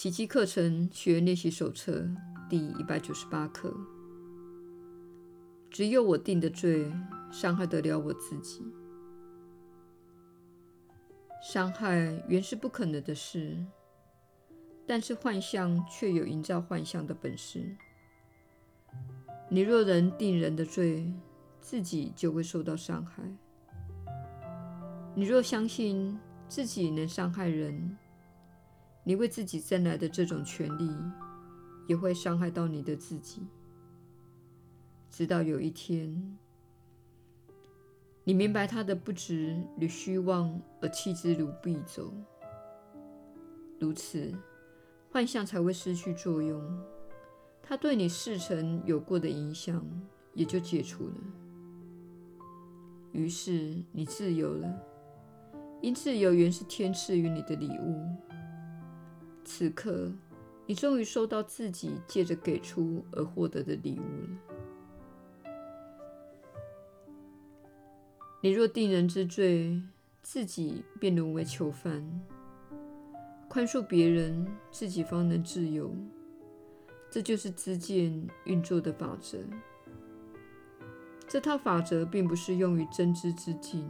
[0.00, 2.08] 奇迹课程学练习手册
[2.48, 3.70] 第一百九十八课：
[5.70, 6.90] 只有我定的罪，
[7.30, 8.64] 伤害得了我自己。
[11.42, 13.62] 伤害原是不可能的事，
[14.86, 17.76] 但是幻象却有营造幻象的本事。
[19.50, 21.12] 你若能定人的罪，
[21.60, 23.22] 自己就会受到伤害。
[25.14, 27.98] 你若相信自己能伤害人，
[29.04, 30.90] 你为自己争来的这种权利，
[31.86, 33.42] 也会伤害到你的自己。
[35.10, 36.38] 直到有一天，
[38.22, 42.12] 你明白它的不值与虚妄，而弃之如敝帚。
[43.78, 44.32] 如此，
[45.10, 46.62] 幻象才会失去作用，
[47.62, 49.84] 它对你事成有过的影响
[50.34, 51.14] 也就解除了。
[53.12, 54.80] 于是你自由了，
[55.80, 58.06] 因自由原是天赐予你的礼物。
[59.52, 60.12] 此刻，
[60.64, 65.50] 你终于收到自己借着给出而获得的礼物了。
[68.40, 69.82] 你若定人之罪，
[70.22, 72.00] 自己便沦为囚犯；
[73.48, 75.92] 宽恕别人，自己方能自由。
[77.10, 79.36] 这就是知见运作的法则。
[81.26, 83.84] 这套法则并不适用于真知之境，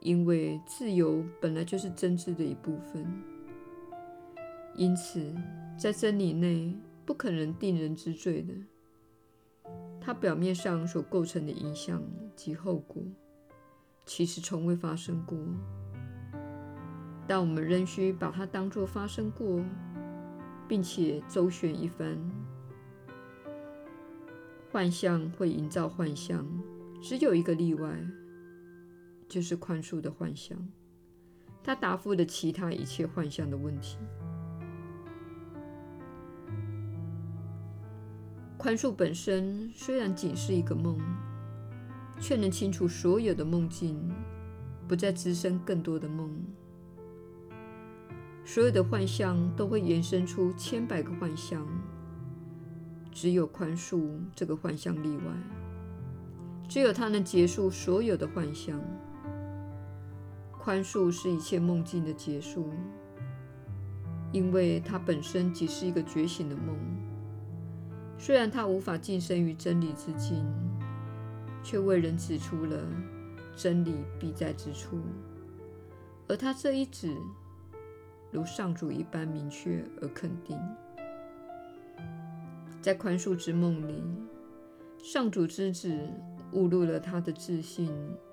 [0.00, 3.33] 因为自由本来就是真知的一部分。
[4.76, 5.32] 因此，
[5.78, 8.52] 在真理内不可能定人之罪的。
[10.00, 12.02] 它表面上所构成的影响
[12.36, 13.02] 及后果，
[14.04, 15.38] 其实从未发生过。
[17.26, 19.64] 但我们仍需把它当作发生过，
[20.68, 22.18] 并且周旋一番。
[24.70, 26.46] 幻象会营造幻象，
[27.00, 27.96] 只有一个例外，
[29.28, 30.58] 就是宽恕的幻象。
[31.62, 33.96] 它答复了其他一切幻象的问题。
[38.64, 40.98] 宽恕本身虽然仅是一个梦，
[42.18, 44.10] 却能清除所有的梦境，
[44.88, 46.34] 不再滋生更多的梦。
[48.42, 51.62] 所有的幻象都会延伸出千百个幻象。
[53.12, 55.24] 只有宽恕这个幻象例外，
[56.66, 58.80] 只有它能结束所有的幻象。
[60.52, 62.70] 宽恕是一切梦境的结束，
[64.32, 66.74] 因为它本身即是一个觉醒的梦。
[68.18, 70.44] 虽然他无法晋升于真理之境，
[71.62, 72.78] 却为人指出了
[73.54, 74.98] 真理必在之处，
[76.28, 77.14] 而他这一指，
[78.30, 80.58] 如上主一般明确而肯定。
[82.80, 84.02] 在宽恕之梦里，
[85.02, 85.94] 上主之子
[86.52, 87.90] 误入了他的自信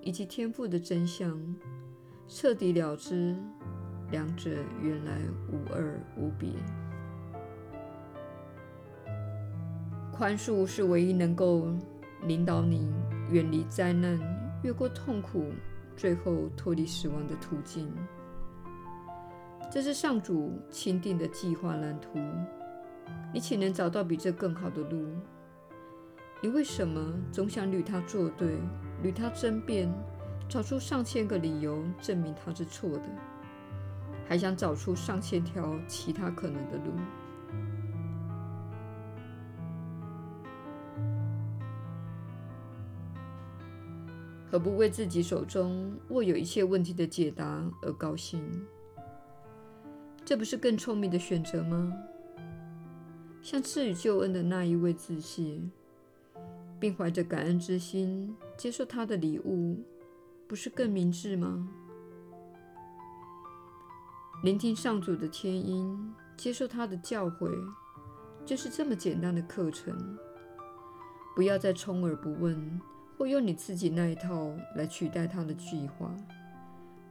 [0.00, 1.40] 以及天赋的真相，
[2.28, 3.36] 彻底了知
[4.10, 4.50] 两者
[4.80, 5.18] 原来
[5.50, 6.50] 无二无别。
[10.12, 11.66] 宽恕是唯一能够
[12.24, 12.92] 领导你
[13.30, 14.20] 远离灾难、
[14.62, 15.46] 越过痛苦、
[15.96, 17.90] 最后脱离死亡的途径。
[19.70, 22.20] 这是上主钦定的计划蓝图。
[23.32, 25.02] 你岂能找到比这更好的路？
[26.42, 27.00] 你为什么
[27.32, 28.58] 总想与他作对，
[29.02, 29.90] 与他争辩，
[30.46, 33.04] 找出上千个理由证明他是错的，
[34.28, 36.92] 还想找出上千条其他可能的路？
[44.52, 48.46] 何不为自己手中握有一切问题的解答而高兴？
[50.26, 51.90] 这不是更聪明的选择吗？
[53.40, 55.58] 向赐予救恩的那一位致谢，
[56.78, 59.82] 并怀着感恩之心接受他的礼物，
[60.46, 61.66] 不是更明智吗？
[64.44, 67.50] 聆听上主的天音，接受他的教诲，
[68.44, 70.18] 就是这么简单的课程。
[71.34, 72.78] 不要再充耳不闻，
[73.22, 76.12] 或用你自己那一套来取代他的计划，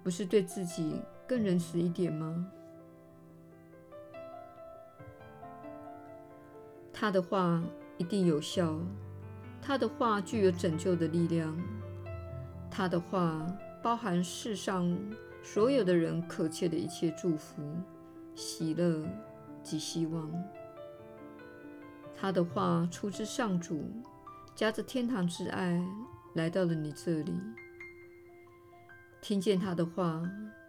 [0.03, 2.51] 不是对自己更仁慈一点吗？
[6.91, 7.63] 他的话
[7.97, 8.77] 一定有效，
[9.61, 11.57] 他的话具有拯救的力量，
[12.69, 13.47] 他的话
[13.81, 14.93] 包含世上
[15.41, 17.63] 所有的人渴切的一切祝福、
[18.35, 19.01] 喜乐
[19.63, 20.29] 及希望。
[22.13, 23.85] 他的话出自上主，
[24.55, 25.81] 夹着天堂之爱
[26.35, 27.33] 来到了你这里。
[29.21, 30.23] 听见他的话，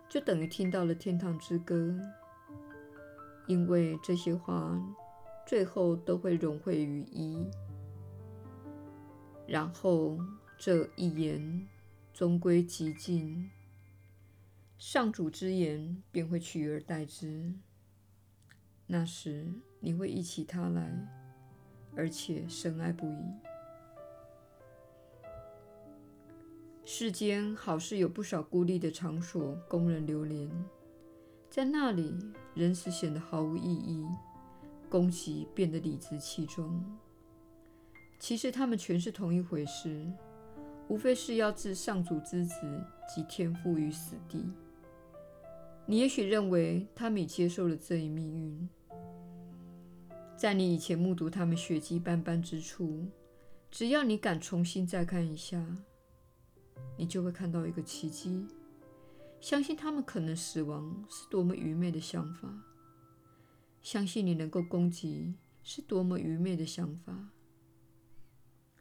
[0.09, 1.99] 就等于听到了天堂之歌，
[3.47, 4.79] 因为这些话。
[5.45, 7.37] 最后都会融汇于一，
[9.45, 10.17] 然后
[10.57, 11.67] 这一言
[12.15, 13.51] 终归极尽，
[14.79, 17.53] 上主之言便会取而代之。
[18.87, 21.09] 那时你会忆起他来，
[21.97, 23.52] 而且深爱不已。
[26.95, 30.47] 世间好似有不少孤立的场所供人流连，
[31.49, 32.15] 在那里，
[32.53, 34.07] 人死显得毫无意义，
[34.91, 36.85] 攻击变得理直气壮。
[38.21, 40.07] 其实他们全是同一回事，
[40.87, 42.55] 无非是要置上主之子
[43.09, 44.45] 及天父于死地。
[45.87, 48.69] 你也许认为他们已接受了这一命运，
[50.37, 53.07] 在你以前目睹他们血迹斑斑之处，
[53.71, 55.67] 只要你敢重新再看一下，
[56.97, 58.47] 你就会看到一个奇迹。
[59.41, 62.49] 相信他们可能死亡是多么愚昧的想法，
[63.83, 67.31] 相信你能够攻击是多么愚昧的想法。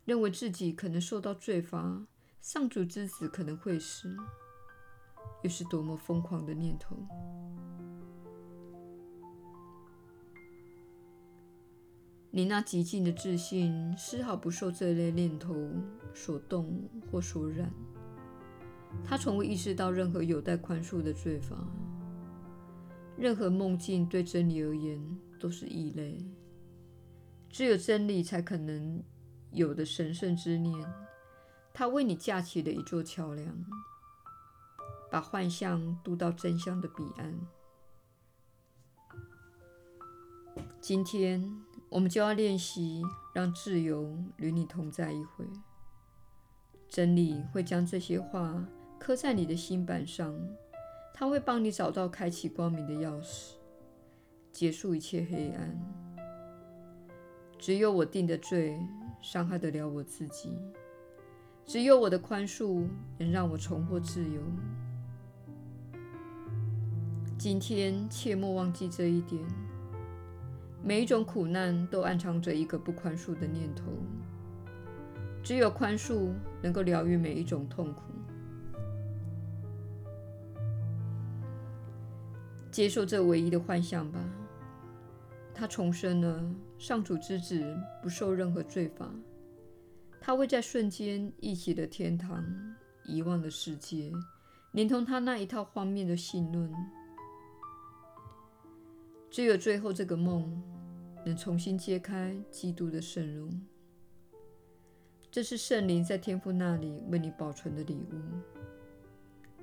[0.06, 2.06] 认为自己可能受到罪罚，
[2.42, 4.16] 上主之子可能会死，
[5.44, 6.96] 又是多么疯狂的念头！
[12.32, 15.54] 你那极尽的自信丝毫不受这类念头
[16.14, 17.72] 所动或所染，
[19.06, 21.56] 他从未意识到任何有待宽恕的罪罚，
[23.18, 25.00] 任何梦境对真理而言
[25.40, 26.26] 都是异类，
[27.50, 29.04] 只有真理才可能。
[29.54, 30.90] 有的神圣之念，
[31.74, 33.54] 他为你架起了一座桥梁，
[35.12, 37.38] 把幻象渡到真相的彼岸。
[40.80, 41.54] 今天，
[41.92, 43.04] 我们就要练习
[43.36, 45.46] 让自由与你同在一回。
[46.90, 48.66] 真理会将这些话
[48.98, 50.34] 刻在你的心板上，
[51.14, 53.52] 它会帮你找到开启光明的钥匙，
[54.52, 55.78] 结束一切黑暗。
[57.60, 58.80] 只有我定的罪。
[59.24, 60.58] 伤害得了我自己，
[61.64, 62.88] 只有我的宽恕
[63.20, 64.42] 能让我重获自由。
[67.38, 69.40] 今天切莫忘记这一点。
[70.84, 73.84] 每一种苦难都暗藏着一个不宽恕的念头，
[75.44, 76.32] 只有宽恕
[76.62, 78.02] 能够疗愈每一种痛苦。
[82.72, 84.20] 接受这唯一的幻象吧。
[85.54, 86.44] 他重生了，
[86.80, 87.64] 上主之子
[88.02, 89.08] 不受任何罪罚。
[90.20, 92.44] 他会在瞬间忆起的天堂，
[93.06, 94.12] 遗忘了世界，
[94.72, 96.74] 连同他那一套荒谬的信论。
[99.30, 100.62] 只有最后这个梦，
[101.26, 103.62] 能重新揭开基督的圣容。
[105.30, 108.16] 这是圣灵在天父那里为你保存的礼物。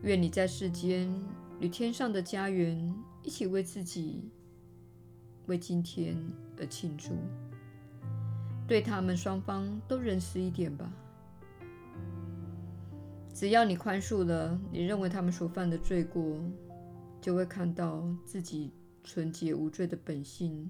[0.03, 1.13] 愿你在世间
[1.61, 4.31] 与天上的家园一起为自己。
[5.47, 6.15] 为今天
[6.59, 7.15] 而庆祝，
[8.67, 10.93] 对他们双方都仁慈一点吧。
[13.33, 16.39] 只要你宽恕了你认为他们所犯的罪过，
[17.19, 18.73] 就会看到自己
[19.03, 20.69] 纯洁无罪的本性，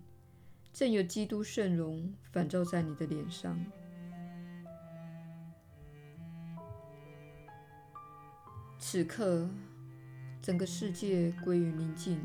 [0.73, 3.59] 正有基督圣容反照在你的脸上。
[8.79, 9.50] 此刻，
[10.41, 12.20] 整个世界归于宁静。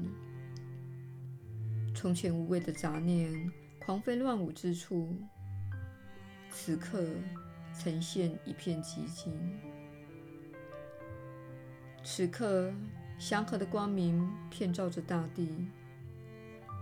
[1.95, 5.15] 从前无谓的杂念狂飞乱舞之处，
[6.49, 7.05] 此刻
[7.77, 9.33] 呈现一片寂静。
[12.03, 12.73] 此刻
[13.17, 15.67] 祥和的光明遍照着大地，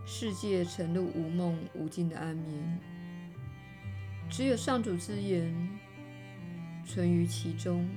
[0.05, 2.79] 世界沉入无梦无尽的安眠，
[4.29, 5.70] 只有上主之言
[6.86, 7.88] 存于其中。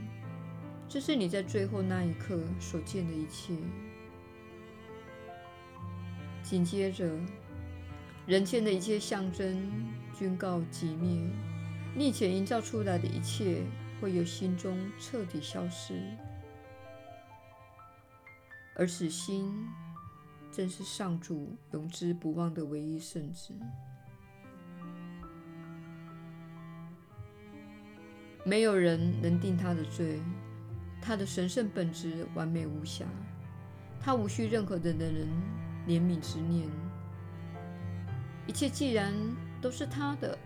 [0.89, 3.55] 这是你在最后那一刻所见的一切。
[6.43, 7.11] 紧接着，
[8.27, 9.73] 人间的一切象征
[10.17, 11.19] 均告寂灭，
[11.97, 13.63] 你以前营造出来的一切
[14.01, 16.01] 会由心中彻底消失，
[18.77, 19.51] 而此心
[20.55, 23.53] 正是上主永之不忘的唯一圣子。
[28.45, 30.21] 没有人能定他的罪，
[31.01, 33.05] 他的神圣本质完美无瑕，
[34.01, 35.29] 他无需任何的人。
[35.87, 36.67] 怜悯之念，
[38.47, 39.13] 一切既然
[39.61, 40.39] 都是他的，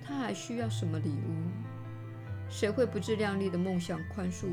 [0.00, 1.34] 他还需要什么礼物？
[2.48, 4.46] 谁会不自量力的梦想宽恕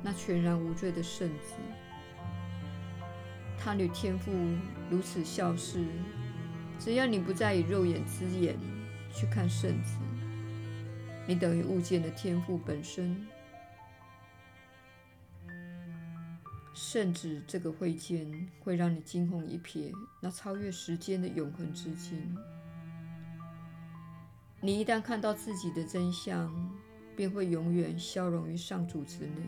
[0.00, 1.54] 那全然无罪的圣子？
[3.58, 4.30] 他的天赋
[4.90, 5.84] 如此相似，
[6.78, 8.56] 只要你不再以肉眼之眼
[9.12, 9.98] 去看圣子，
[11.26, 13.26] 你等于误见的天赋本身。
[16.74, 22.36] 圣子这个会见会让你惊鸿一瞥，那超越时间的永恒之境。
[24.60, 26.52] 你一旦看到自己的真相，
[27.14, 29.42] 便会永远消融于上主之内。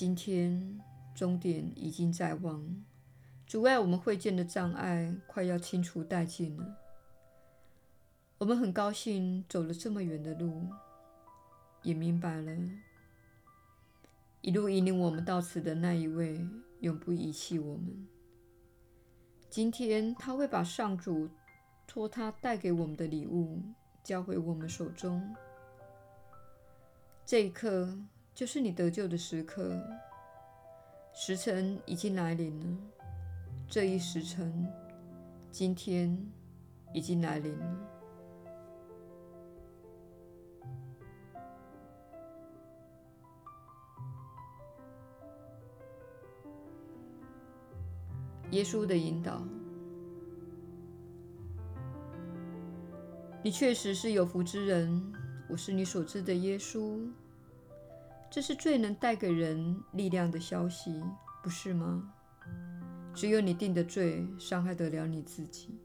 [0.00, 0.80] 今天
[1.14, 2.82] 终点已经在望，
[3.46, 6.74] 阻碍我们会见的障碍快要清除殆尽了。
[8.38, 10.62] 我们很高兴走了这么远的路，
[11.82, 12.50] 也明白了，
[14.40, 18.08] 一路引领我们到此的那一位永不遗弃我们。
[19.50, 21.28] 今天他会把上主
[21.86, 23.60] 托他带给我们的礼物
[24.02, 25.36] 交回我们手中。
[27.26, 27.98] 这一刻
[28.34, 29.78] 就是你得救的时刻，
[31.12, 32.76] 时辰已经来临了。
[33.68, 34.66] 这一时辰，
[35.50, 36.16] 今天
[36.94, 37.76] 已经来临了。
[48.52, 49.40] 耶稣的引导，
[53.44, 55.12] 你确实是有福之人。
[55.48, 57.08] 我是你所知的耶稣，
[58.30, 61.02] 这是最能带给人力量的消息，
[61.42, 62.12] 不是吗？
[63.12, 65.78] 只有你定的罪，伤害得了你自己。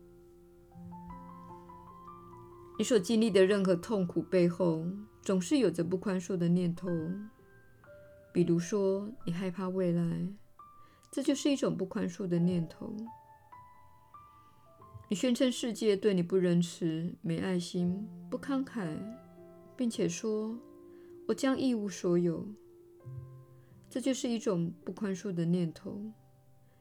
[2.78, 4.86] 你所经历的任何痛苦背后，
[5.22, 6.88] 总是有着不宽恕的念头。
[8.32, 10.28] 比如说，你害怕未来。
[11.12, 12.94] 这就是一种不宽恕的念头。
[15.08, 18.98] 你宣称世界对你不仁慈、没爱心、不慷慨，
[19.78, 20.60] 并且说
[21.28, 22.46] ：“我将一无所有。”
[23.90, 26.02] 这就是一种不宽恕的念头，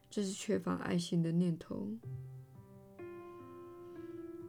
[0.09, 1.87] 这是缺乏爱心的念头。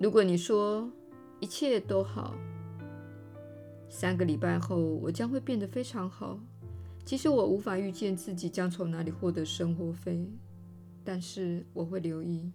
[0.01, 0.91] 如果你说
[1.39, 2.35] 一切都好，
[3.89, 6.41] 三个礼拜后我将会变得非常好。
[7.05, 10.29] 其实我无法预见自己将从哪里获得生活费，
[11.05, 12.53] 但是我会留意。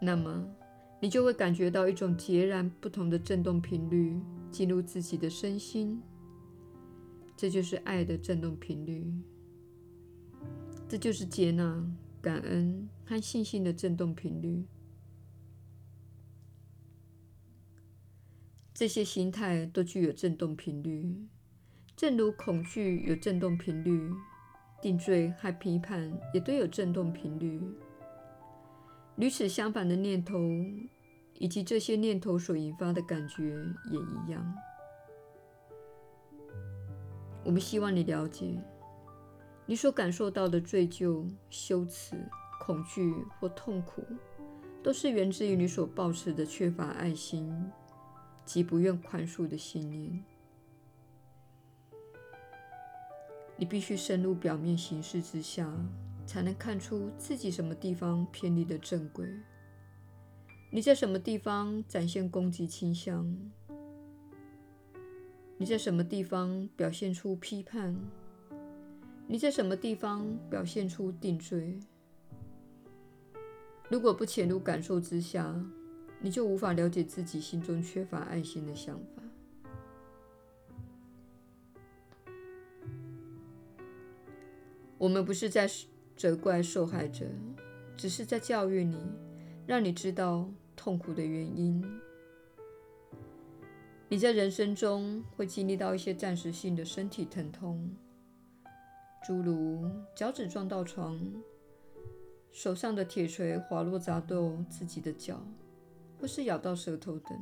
[0.00, 0.44] 那么，
[1.00, 4.20] 你就会感觉到一种截然不同的振动频率
[4.54, 6.00] 进入自己的身心。
[7.36, 9.04] 这就是爱的振动频率，
[10.88, 11.84] 这就是接纳、
[12.22, 14.64] 感恩和信心的振动频率。
[18.72, 21.26] 这些心态都具有振动频率。
[21.96, 24.12] 正如恐惧有振动频率，
[24.80, 27.60] 定罪和批判也都有振动频率。
[29.16, 30.38] 与此相反的念头，
[31.38, 33.56] 以及这些念头所引发的感觉
[33.90, 34.54] 也一样。
[37.44, 38.58] 我们希望你了解，
[39.66, 42.16] 你所感受到的罪疚、羞耻、
[42.60, 44.02] 恐惧或痛苦，
[44.82, 47.70] 都是源自于你所抱持的缺乏爱心
[48.44, 50.24] 及不愿宽恕的信念。
[53.56, 55.70] 你必须深入表面形式之下，
[56.26, 59.28] 才能看出自己什么地方偏离了正轨。
[60.74, 63.32] 你在什么地方展现攻击倾向？
[65.56, 67.94] 你在什么地方表现出批判？
[69.28, 71.78] 你在什么地方表现出定罪？
[73.88, 75.64] 如果不潜入感受之下，
[76.20, 79.22] 你就无法了解自己心中缺乏爱心的想法。
[84.98, 85.70] 我们不是在
[86.16, 87.26] 责怪受害者，
[87.96, 88.98] 只是在教育你，
[89.68, 91.82] 让你知道痛苦的原因。
[94.08, 97.90] 你在人生中会经历到一些暂时性的身体疼痛，
[99.26, 101.20] 诸如脚趾撞到床、
[102.50, 105.40] 手上的铁锤滑落砸到自己的脚，
[106.20, 107.38] 或是咬到舌头等。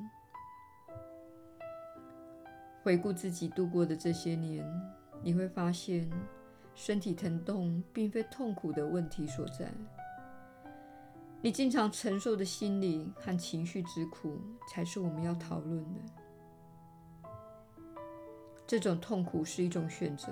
[2.83, 4.65] 回顾自己度过的这些年，
[5.23, 6.11] 你会发现。
[6.75, 9.71] 身体疼痛并非痛苦的问题所在，
[11.45, 16.01] 你经常承受的心理和情绪之苦才是我们要讨论的。
[18.65, 20.29] 这种痛苦是一种选择，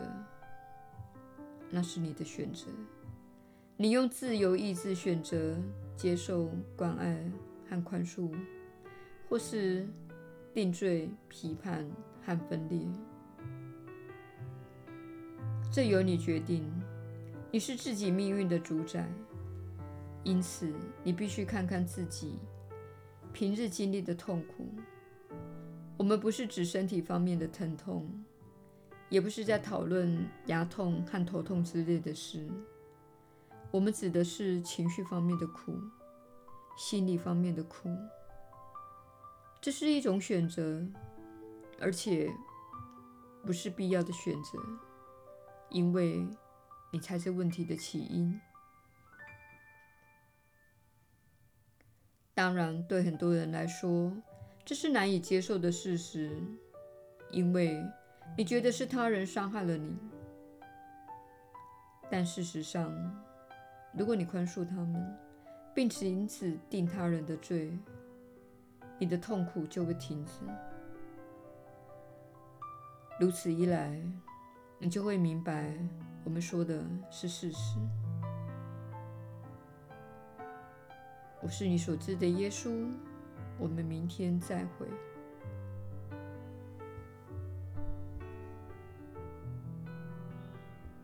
[1.68, 2.66] 那是你的选择。
[3.76, 5.56] 你用自由意志选择
[5.96, 7.20] 接受关爱
[7.68, 8.32] 和宽恕，
[9.28, 9.88] 或是
[10.54, 11.90] 定罪、批判
[12.24, 12.86] 和分裂。
[15.72, 16.70] 这由你决定，
[17.50, 19.08] 你是自己命运的主宰，
[20.22, 20.72] 因此
[21.02, 22.38] 你必须看看自己
[23.32, 24.68] 平日经历的痛苦。
[25.96, 28.08] 我们不是指身体方面的疼痛，
[29.08, 32.48] 也不是在讨论牙痛和头痛之类的事。
[33.70, 35.78] 我们指的是情绪方面的苦，
[36.76, 37.88] 心理方面的苦。
[39.60, 40.84] 这是一种选择，
[41.78, 42.32] 而且
[43.44, 44.58] 不是必要的选择。
[45.68, 46.26] 因为
[46.90, 48.40] 你才是问题的起因。
[52.40, 54.10] 当然，对很多人来说，
[54.64, 56.30] 这是难以接受的事实，
[57.30, 57.84] 因为
[58.34, 59.94] 你觉得是他人伤害了你。
[62.10, 62.90] 但事实上，
[63.92, 65.18] 如果你宽恕他们，
[65.74, 67.76] 并且因此定他人的罪，
[68.98, 70.32] 你的痛苦就会停止。
[73.20, 74.02] 如此一来，
[74.78, 75.76] 你就会明白
[76.24, 77.76] 我们说的是事实。
[81.42, 82.90] 我是你所知的耶稣。
[83.58, 84.86] 我们明天再会。